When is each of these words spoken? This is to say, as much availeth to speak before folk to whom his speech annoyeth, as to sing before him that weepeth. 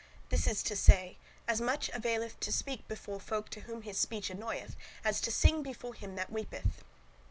This 0.29 0.47
is 0.47 0.63
to 0.63 0.75
say, 0.75 1.19
as 1.47 1.61
much 1.61 1.89
availeth 1.89 2.39
to 2.39 2.51
speak 2.51 2.87
before 2.87 3.19
folk 3.19 3.49
to 3.49 3.59
whom 3.59 3.83
his 3.83 3.99
speech 3.99 4.31
annoyeth, 4.31 4.75
as 5.05 5.21
to 5.21 5.31
sing 5.31 5.61
before 5.61 5.93
him 5.93 6.15
that 6.15 6.31
weepeth. 6.31 6.83